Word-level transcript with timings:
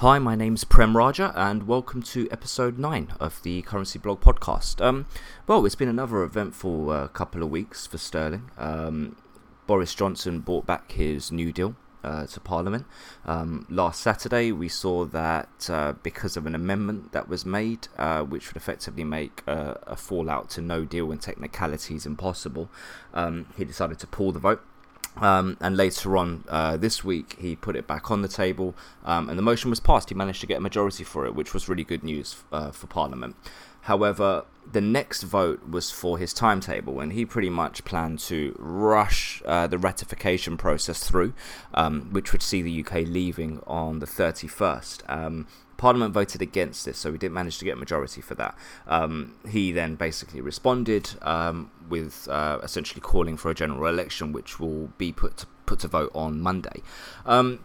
Hi, 0.00 0.18
my 0.18 0.34
name's 0.34 0.64
Prem 0.64 0.94
Raja, 0.94 1.32
and 1.34 1.66
welcome 1.66 2.02
to 2.02 2.28
episode 2.30 2.78
9 2.78 3.14
of 3.18 3.42
the 3.42 3.62
Currency 3.62 3.98
Blog 3.98 4.20
podcast. 4.20 4.84
Um, 4.84 5.06
well, 5.46 5.64
it's 5.64 5.74
been 5.74 5.88
another 5.88 6.22
eventful 6.22 6.90
uh, 6.90 7.08
couple 7.08 7.42
of 7.42 7.48
weeks 7.48 7.86
for 7.86 7.96
sterling. 7.96 8.50
Um, 8.58 9.16
Boris 9.66 9.94
Johnson 9.94 10.40
brought 10.40 10.66
back 10.66 10.92
his 10.92 11.32
New 11.32 11.50
Deal 11.50 11.76
uh, 12.04 12.26
to 12.26 12.40
Parliament. 12.40 12.84
Um, 13.24 13.66
last 13.70 14.02
Saturday, 14.02 14.52
we 14.52 14.68
saw 14.68 15.06
that 15.06 15.70
uh, 15.70 15.94
because 16.02 16.36
of 16.36 16.44
an 16.44 16.54
amendment 16.54 17.12
that 17.12 17.26
was 17.26 17.46
made, 17.46 17.88
uh, 17.96 18.20
which 18.22 18.48
would 18.48 18.56
effectively 18.58 19.02
make 19.02 19.42
a 19.46 19.96
fallout 19.96 20.50
to 20.50 20.60
no 20.60 20.84
deal 20.84 21.10
and 21.10 21.22
technicalities 21.22 22.04
impossible, 22.04 22.68
um, 23.14 23.46
he 23.56 23.64
decided 23.64 23.98
to 24.00 24.06
pull 24.06 24.30
the 24.30 24.40
vote. 24.40 24.62
Um, 25.18 25.56
and 25.60 25.76
later 25.76 26.16
on 26.16 26.44
uh, 26.48 26.76
this 26.76 27.02
week, 27.02 27.36
he 27.38 27.56
put 27.56 27.76
it 27.76 27.86
back 27.86 28.10
on 28.10 28.22
the 28.22 28.28
table, 28.28 28.74
um, 29.04 29.28
and 29.28 29.38
the 29.38 29.42
motion 29.42 29.70
was 29.70 29.80
passed. 29.80 30.10
He 30.10 30.14
managed 30.14 30.40
to 30.42 30.46
get 30.46 30.58
a 30.58 30.60
majority 30.60 31.04
for 31.04 31.24
it, 31.26 31.34
which 31.34 31.54
was 31.54 31.68
really 31.68 31.84
good 31.84 32.04
news 32.04 32.44
uh, 32.52 32.70
for 32.70 32.86
Parliament. 32.86 33.36
However, 33.82 34.44
the 34.70 34.80
next 34.80 35.22
vote 35.22 35.68
was 35.68 35.92
for 35.92 36.18
his 36.18 36.34
timetable, 36.34 37.00
and 37.00 37.12
he 37.12 37.24
pretty 37.24 37.50
much 37.50 37.84
planned 37.84 38.18
to 38.20 38.54
rush 38.58 39.40
uh, 39.46 39.68
the 39.68 39.78
ratification 39.78 40.56
process 40.56 41.08
through, 41.08 41.34
um, 41.72 42.08
which 42.12 42.32
would 42.32 42.42
see 42.42 42.62
the 42.62 42.84
UK 42.84 43.06
leaving 43.06 43.60
on 43.66 44.00
the 44.00 44.06
31st. 44.06 45.08
Parliament 45.76 46.14
voted 46.14 46.42
against 46.42 46.84
this, 46.84 46.98
so 46.98 47.12
we 47.12 47.18
didn't 47.18 47.34
manage 47.34 47.58
to 47.58 47.64
get 47.64 47.74
a 47.74 47.76
majority 47.76 48.20
for 48.20 48.34
that. 48.36 48.56
Um, 48.86 49.34
he 49.48 49.72
then 49.72 49.94
basically 49.94 50.40
responded 50.40 51.10
um, 51.22 51.70
with 51.88 52.28
uh, 52.30 52.58
essentially 52.62 53.00
calling 53.00 53.36
for 53.36 53.50
a 53.50 53.54
general 53.54 53.86
election, 53.86 54.32
which 54.32 54.58
will 54.58 54.88
be 54.98 55.12
put 55.12 55.38
to, 55.38 55.46
put 55.66 55.80
to 55.80 55.88
vote 55.88 56.10
on 56.14 56.40
Monday. 56.40 56.82
Um, 57.24 57.60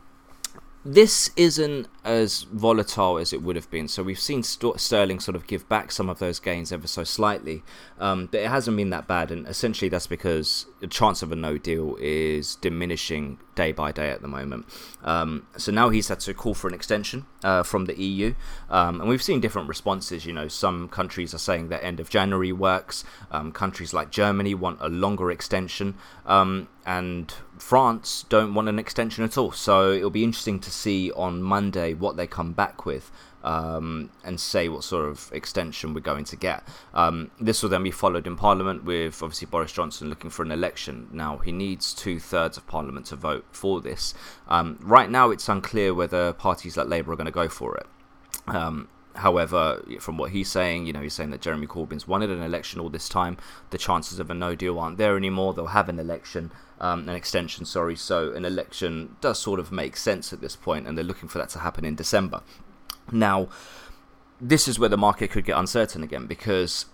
this 0.84 1.30
isn't 1.36 1.88
as 2.04 2.44
volatile 2.44 3.20
as 3.20 3.32
it 3.32 3.44
would 3.44 3.56
have 3.56 3.70
been. 3.70 3.88
So 3.88 4.02
we've 4.02 4.20
seen 4.20 4.42
St- 4.42 4.80
Sterling 4.80 5.20
sort 5.20 5.36
of 5.36 5.46
give 5.46 5.70
back 5.70 5.92
some 5.92 6.10
of 6.10 6.18
those 6.18 6.40
gains 6.40 6.72
ever 6.72 6.88
so 6.88 7.04
slightly, 7.04 7.62
um, 8.00 8.28
but 8.32 8.42
it 8.42 8.50
hasn't 8.50 8.76
been 8.76 8.90
that 8.90 9.08
bad. 9.08 9.32
And 9.32 9.48
essentially, 9.48 9.90
that's 9.90 10.08
because 10.08 10.66
the 10.80 10.88
chance 10.88 11.22
of 11.22 11.32
a 11.32 11.36
no 11.36 11.60
deal 11.60 11.98
is 12.00 12.56
diminishing 12.56 13.38
day 13.54 13.72
by 13.72 13.92
day 13.92 14.10
at 14.10 14.24
the 14.24 14.28
moment. 14.28 14.66
Um, 15.04 15.46
so 15.58 15.72
now 15.72 15.90
he's 15.90 16.08
had 16.08 16.20
to 16.22 16.34
call 16.34 16.56
for 16.56 16.68
an 16.68 16.74
extension 16.74 17.28
uh, 17.44 17.62
from 17.62 17.86
the 17.86 18.00
EU, 18.02 18.34
um, 18.70 19.02
and 19.02 19.10
we've 19.10 19.22
seen 19.22 19.40
different 19.40 19.68
responses. 19.68 20.26
You 20.26 20.34
know, 20.34 20.48
some 20.48 20.90
countries 20.90 21.36
are 21.36 21.40
saying 21.40 21.70
that 21.70 21.84
end 21.84 22.00
of 22.00 22.10
January 22.10 22.52
works. 22.52 23.04
Um, 23.30 23.52
countries 23.52 23.94
like 23.94 24.10
Germany 24.10 24.56
want 24.56 24.80
a 24.82 24.90
longer 24.90 25.30
extension, 25.30 25.96
um, 26.26 26.68
and 26.88 27.32
France 27.62 28.26
don't 28.28 28.56
want 28.56 28.68
an 28.68 28.80
extension 28.80 29.24
at 29.24 29.38
all. 29.38 29.52
So 29.52 29.92
it'll 29.92 30.10
be 30.10 30.24
interesting 30.24 30.60
to 30.60 30.72
see 30.72 31.12
on 31.12 31.44
Monday 31.44 31.94
what 31.94 32.18
they 32.18 32.26
come 32.26 32.54
back 32.54 32.86
with 32.88 33.12
um, 33.44 34.10
and 34.24 34.40
say 34.40 34.68
what 34.68 34.84
sort 34.84 35.06
of 35.08 35.30
extension 35.32 35.94
we're 35.94 36.02
going 36.02 36.26
to 36.26 36.36
get. 36.36 36.68
Um, 36.94 37.30
this 37.40 37.62
will 37.62 37.70
then 37.70 37.84
be 37.84 37.92
followed 37.92 38.26
in 38.26 38.36
Parliament 38.36 38.84
with 38.84 39.22
obviously 39.22 39.46
Boris 39.46 39.72
Johnson 39.72 40.10
looking 40.10 40.32
for 40.32 40.44
an 40.44 40.52
election. 40.52 41.08
Now, 41.12 41.38
he 41.38 41.52
needs 41.52 41.94
two 41.94 42.20
thirds 42.20 42.58
of 42.58 42.66
Parliament 42.66 43.06
to 43.06 43.16
vote 43.16 43.46
for 43.52 43.80
this. 43.80 44.16
Um, 44.48 44.80
right 44.82 45.10
now, 45.10 45.30
it's 45.30 45.48
unclear 45.48 45.94
whether 45.94 46.34
parties 46.34 46.76
like 46.76 46.88
Labour 46.88 47.14
are 47.14 47.16
going 47.16 47.26
to 47.26 47.32
go 47.32 47.48
for 47.48 47.78
it. 47.78 47.88
However, 49.16 49.84
from 50.00 50.18
what 50.18 50.32
he's 50.32 50.50
saying, 50.50 50.86
you 50.86 50.94
know, 50.94 51.02
he's 51.02 51.14
saying 51.14 51.32
that 51.32 51.42
Jeremy 51.42 51.68
Corbyn's 51.68 52.08
wanted 52.08 52.30
an 52.30 52.42
election 52.42 52.80
all 52.80 52.90
this 52.90 53.10
time. 53.10 53.38
The 53.70 53.78
chances 53.78 54.20
of 54.20 54.30
a 54.30 54.34
no 54.34 54.56
deal 54.56 54.80
aren't 54.80 54.98
there 54.98 55.18
anymore. 55.18 55.54
They'll 55.54 55.68
have 55.68 55.90
an 55.90 56.00
election, 56.00 56.52
um, 56.80 57.10
an 57.10 57.16
extension, 57.16 57.66
sorry. 57.66 57.96
So 57.96 58.32
an 58.32 58.46
election 58.46 59.18
does 59.20 59.40
sort 59.40 59.60
of 59.60 59.72
make 59.72 59.98
sense 59.98 60.32
at 60.32 60.42
this 60.42 60.56
point, 60.56 60.88
and 60.88 60.98
they're 60.98 61.06
looking 61.06 61.30
for 61.30 61.40
that 61.40 61.50
to 61.50 61.60
happen 61.60 61.84
in 61.84 61.96
December. 61.96 62.42
Now, 63.12 63.50
this 64.40 64.68
is 64.68 64.80
where 64.80 64.90
the 64.90 64.98
market 64.98 65.30
could 65.32 65.46
get 65.46 65.58
uncertain 65.58 66.04
again 66.04 66.26
because 66.26 66.86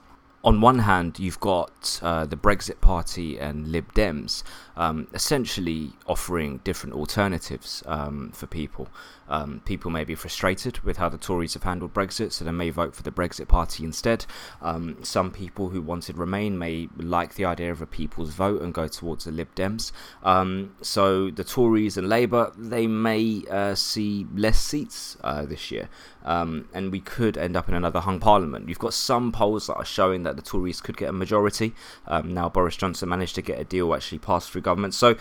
on 0.48 0.62
one 0.62 0.80
hand, 0.80 1.20
you've 1.20 1.42
got 1.42 2.00
uh, 2.02 2.26
the 2.26 2.38
Brexit 2.38 2.80
Party 2.80 3.38
and 3.38 3.68
Lib 3.68 3.94
Dems 3.94 4.44
um, 4.78 5.08
essentially 5.14 5.92
offering 6.06 6.60
different 6.64 6.96
alternatives 6.96 7.84
um, 7.86 8.32
for 8.32 8.48
people. 8.48 8.88
Um, 9.30 9.62
people 9.66 9.92
may 9.92 10.06
be 10.06 10.16
frustrated 10.16 10.80
with 10.80 10.96
how 10.98 11.10
the 11.10 11.18
Tories 11.18 11.54
have 11.56 11.64
handled 11.64 11.94
Brexit, 11.94 12.32
so 12.32 12.46
they 12.46 12.52
may 12.52 12.70
vote 12.70 12.96
for 12.96 13.04
the 13.04 13.12
Brexit 13.12 13.50
Party 13.50 13.84
instead. 13.84 14.26
Um, 14.62 14.98
some 15.02 15.32
people 15.32 15.68
who 15.68 15.82
wanted 15.82 16.18
Remain 16.18 16.58
may 16.58 16.88
like 16.96 17.36
the 17.36 17.44
idea 17.44 17.70
of 17.70 17.82
a 17.82 17.86
people's 17.86 18.30
vote 18.30 18.62
and 18.62 18.74
go 18.74 18.88
towards 18.88 19.26
the 19.26 19.32
Lib 19.32 19.54
Dems. 19.54 19.92
Um, 20.24 20.76
so 20.82 21.30
the 21.30 21.44
Tories 21.44 21.98
and 21.98 22.08
Labour 22.08 22.54
they 22.58 22.88
may 22.88 23.44
uh, 23.52 23.76
see 23.76 24.26
less 24.34 24.60
seats 24.60 25.18
uh, 25.26 25.46
this 25.46 25.72
year, 25.72 25.90
um, 26.24 26.70
and 26.74 26.90
we 26.90 27.02
could 27.02 27.38
end 27.38 27.58
up 27.58 27.68
in 27.68 27.76
another 27.76 28.00
hung 28.00 28.22
parliament. 28.22 28.70
You've 28.70 28.80
got 28.80 28.94
some 28.94 29.34
polls 29.34 29.68
that 29.68 29.76
are 29.76 29.86
showing 29.86 30.24
that 30.24 30.37
the 30.38 30.42
Tories 30.42 30.82
could 30.82 30.98
get 30.98 31.10
a 31.10 31.14
majority. 31.14 31.74
Um, 32.08 32.34
now 32.34 32.50
Boris 32.50 32.76
Johnson 32.76 33.10
managed 33.10 33.36
to 33.36 33.42
get 33.42 33.60
a 33.60 33.64
deal 33.64 33.94
actually 33.94 34.20
passed 34.20 34.52
through 34.52 34.62
government, 34.62 34.94
so 34.94 35.16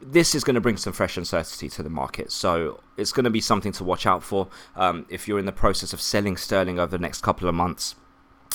this 0.00 0.34
is 0.34 0.44
going 0.44 0.54
to 0.54 0.60
bring 0.60 0.76
some 0.76 0.92
fresh 0.92 1.16
uncertainty 1.16 1.68
to 1.68 1.82
the 1.82 1.90
market. 1.90 2.30
So 2.30 2.80
it's 2.96 3.10
going 3.10 3.24
to 3.24 3.30
be 3.30 3.40
something 3.40 3.72
to 3.72 3.84
watch 3.84 4.06
out 4.06 4.22
for. 4.22 4.48
Um, 4.76 5.06
if 5.08 5.26
you're 5.26 5.40
in 5.40 5.46
the 5.46 5.52
process 5.52 5.92
of 5.92 6.00
selling 6.00 6.36
sterling 6.36 6.78
over 6.78 6.90
the 6.90 7.02
next 7.02 7.22
couple 7.22 7.48
of 7.48 7.54
months, 7.54 7.96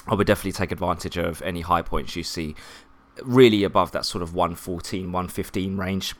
I 0.08 0.16
would 0.16 0.28
definitely 0.28 0.54
take 0.54 0.72
advantage 0.72 1.18
of 1.18 1.42
any 1.42 1.62
high 1.62 1.82
points 1.82 2.16
you 2.16 2.24
see 2.24 2.56
really 3.22 3.64
above 3.64 3.92
that 3.92 4.06
sort 4.06 4.22
of 4.22 4.34
114, 4.34 5.12
115 5.12 5.78
range. 5.78 6.16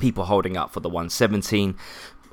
People 0.00 0.24
holding 0.24 0.56
up 0.56 0.72
for 0.72 0.80
the 0.80 0.88
117. 0.88 1.76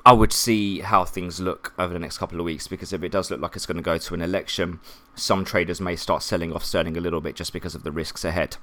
I 0.06 0.12
would 0.12 0.34
see 0.34 0.80
how 0.80 1.06
things 1.06 1.40
look 1.40 1.72
over 1.78 1.92
the 1.94 1.98
next 1.98 2.18
couple 2.18 2.38
of 2.38 2.44
weeks 2.44 2.68
because 2.68 2.92
if 2.92 3.02
it 3.02 3.08
does 3.08 3.30
look 3.30 3.40
like 3.40 3.56
it's 3.56 3.64
going 3.64 3.78
to 3.78 3.82
go 3.82 3.96
to 3.96 4.14
an 4.14 4.20
election, 4.20 4.80
some 5.14 5.46
traders 5.46 5.80
may 5.80 5.96
start 5.96 6.22
selling 6.22 6.52
off 6.52 6.64
sterling 6.64 6.98
a 6.98 7.00
little 7.00 7.22
bit 7.22 7.36
just 7.36 7.54
because 7.54 7.74
of 7.74 7.84
the 7.84 7.92
risks 7.92 8.22
ahead. 8.22 8.58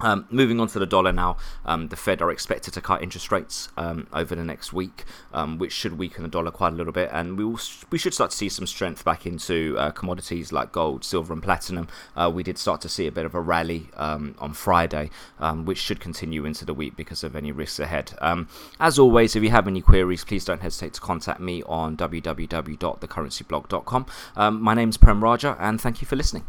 Um, 0.00 0.26
moving 0.30 0.60
on 0.60 0.68
to 0.68 0.78
the 0.78 0.86
dollar 0.86 1.12
now, 1.12 1.36
um, 1.64 1.88
the 1.88 1.96
Fed 1.96 2.22
are 2.22 2.30
expected 2.30 2.72
to 2.74 2.80
cut 2.80 3.02
interest 3.02 3.32
rates 3.32 3.68
um, 3.76 4.06
over 4.12 4.34
the 4.34 4.44
next 4.44 4.72
week, 4.72 5.04
um, 5.32 5.58
which 5.58 5.72
should 5.72 5.98
weaken 5.98 6.22
the 6.22 6.28
dollar 6.28 6.50
quite 6.50 6.72
a 6.72 6.76
little 6.76 6.92
bit, 6.92 7.10
and 7.12 7.36
we 7.36 7.44
will 7.44 7.60
we 7.90 7.98
should 7.98 8.14
start 8.14 8.30
to 8.30 8.36
see 8.36 8.48
some 8.48 8.66
strength 8.66 9.04
back 9.04 9.26
into 9.26 9.76
uh, 9.78 9.90
commodities 9.90 10.52
like 10.52 10.72
gold, 10.72 11.04
silver, 11.04 11.32
and 11.32 11.42
platinum. 11.42 11.88
Uh, 12.16 12.30
we 12.32 12.42
did 12.42 12.58
start 12.58 12.80
to 12.82 12.88
see 12.88 13.06
a 13.06 13.12
bit 13.12 13.26
of 13.26 13.34
a 13.34 13.40
rally 13.40 13.88
um, 13.96 14.34
on 14.38 14.52
Friday, 14.52 15.10
um, 15.40 15.64
which 15.64 15.78
should 15.78 16.00
continue 16.00 16.44
into 16.44 16.64
the 16.64 16.74
week 16.74 16.96
because 16.96 17.24
of 17.24 17.36
any 17.36 17.52
risks 17.52 17.80
ahead. 17.80 18.12
as 18.80 18.98
always, 18.98 19.36
if 19.36 19.42
you 19.42 19.50
have 19.50 19.68
any 19.68 19.80
queries, 19.80 20.24
please 20.24 20.44
don't 20.44 20.62
hesitate 20.62 20.94
to 20.94 21.00
contact 21.00 21.40
me 21.40 21.62
on 21.64 21.96
www.thecurrencyblog.com. 21.96 24.06
my 24.60 24.74
name 24.74 24.88
is 24.88 24.96
Prem 24.96 25.22
Raja, 25.22 25.56
and 25.58 25.80
thank 25.80 26.00
you 26.00 26.06
for 26.06 26.16
listening. 26.16 26.44